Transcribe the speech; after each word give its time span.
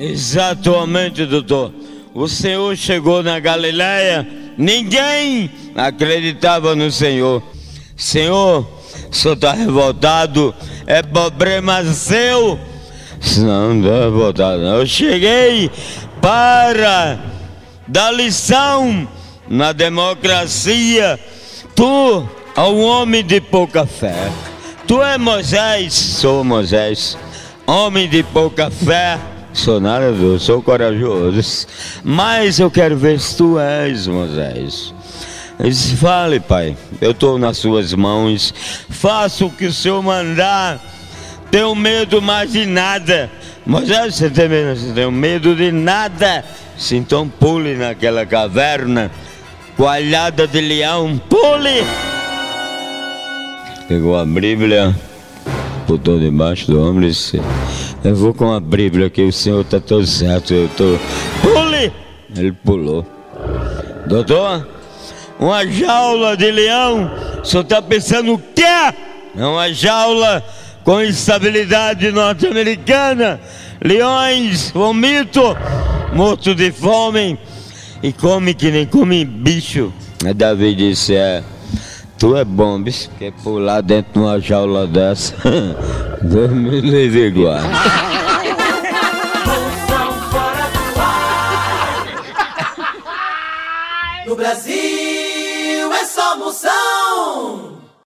Exatamente, 0.00 1.26
doutor. 1.26 1.70
O 2.14 2.26
Senhor 2.26 2.74
chegou 2.74 3.22
na 3.22 3.38
Galileia, 3.38 4.26
ninguém 4.56 5.50
acreditava 5.76 6.74
no 6.74 6.90
Senhor. 6.90 7.42
Senhor, 7.94 8.66
o 9.10 9.14
senhor 9.14 9.34
está 9.34 9.52
revoltado, 9.52 10.54
é 10.86 11.02
problema 11.02 11.84
seu. 11.84 12.58
Não, 13.36 13.74
não 13.74 13.76
estou 13.76 14.00
revoltado, 14.00 14.62
não. 14.62 14.78
Eu 14.78 14.86
cheguei 14.86 15.70
para 16.22 17.18
dar 17.86 18.10
lição 18.10 19.06
na 19.46 19.72
democracia. 19.72 21.20
Tu 21.74 22.26
é 22.56 22.60
um 22.62 22.82
homem 22.82 23.22
de 23.22 23.38
pouca 23.38 23.84
fé. 23.84 24.32
Tu 24.86 25.02
é 25.02 25.18
Moisés, 25.18 25.92
sou 25.92 26.42
Moisés. 26.42 27.18
Homem 27.66 28.08
de 28.08 28.22
pouca 28.22 28.70
fé, 28.70 29.18
sou 29.52 29.80
nada, 29.80 30.06
eu 30.06 30.38
sou 30.38 30.62
corajoso. 30.62 31.66
Mas 32.02 32.58
eu 32.58 32.70
quero 32.70 32.96
ver 32.96 33.20
se 33.20 33.36
tu 33.36 33.58
és 33.58 34.06
Moisés. 34.06 34.94
Ele 35.58 35.68
disse, 35.68 35.96
fale, 35.96 36.40
pai, 36.40 36.74
eu 37.00 37.10
estou 37.10 37.38
nas 37.38 37.58
suas 37.58 37.92
mãos, 37.92 38.54
faça 38.88 39.44
o 39.44 39.50
que 39.50 39.66
o 39.66 39.72
senhor 39.72 40.02
mandar, 40.02 40.80
tenho 41.50 41.74
medo 41.74 42.22
mais 42.22 42.52
de 42.52 42.64
nada. 42.64 43.30
Moisés, 43.66 44.14
você 44.14 44.30
tem 44.30 44.48
medo? 44.48 44.80
Você 44.80 44.92
tem 44.92 45.10
medo 45.12 45.54
de 45.54 45.70
nada? 45.70 46.42
Então 46.92 47.28
pule 47.28 47.74
naquela 47.74 48.24
caverna, 48.24 49.10
coalhada 49.76 50.46
de 50.46 50.62
leão, 50.62 51.20
pule! 51.28 51.84
Pegou 53.86 54.18
a 54.18 54.24
Bíblia, 54.24 54.96
botou 55.90 56.20
debaixo 56.20 56.70
do 56.70 56.80
ombro 56.80 57.04
eu 58.04 58.14
vou 58.14 58.32
com 58.32 58.52
a 58.52 58.60
Bíblia 58.60 59.10
que 59.10 59.22
o 59.22 59.32
senhor 59.32 59.62
está 59.62 59.80
todo 59.80 60.06
certo, 60.06 60.54
eu 60.54 60.66
estou... 60.66 61.00
Pule! 61.42 61.92
Ele 62.36 62.52
pulou. 62.52 63.04
Doutor, 64.06 64.68
uma 65.40 65.66
jaula 65.66 66.36
de 66.36 66.48
leão, 66.48 67.10
o 67.42 67.44
senhor 67.44 67.62
está 67.62 67.82
pensando 67.82 68.34
o 68.34 68.38
quê? 68.38 68.62
É 69.36 69.44
uma 69.44 69.72
jaula 69.72 70.44
com 70.84 71.00
estabilidade 71.00 72.12
norte-americana, 72.12 73.40
leões, 73.82 74.70
vomito, 74.70 75.56
morto 76.14 76.54
de 76.54 76.70
fome 76.70 77.36
e 78.00 78.12
come 78.12 78.54
que 78.54 78.70
nem 78.70 78.86
come 78.86 79.24
bicho. 79.24 79.92
Davi 80.36 80.72
disse, 80.72 81.16
é, 81.16 81.42
tu 82.20 82.36
é 82.36 82.44
bom, 82.44 82.80
bicho, 82.80 83.08
quer 83.18 83.32
pular 83.32 83.80
dentro 83.80 84.12
de 84.12 84.18
uma 84.18 84.38
jaula 84.38 84.86
dessa, 84.86 85.34
Deus 86.20 86.50
me 86.50 86.80
livre 86.82 87.28
igual. 87.28 87.62
No 94.26 94.36
Brasil 94.36 95.92
é 95.92 96.04
só 96.04 96.36
moção. 96.36 97.79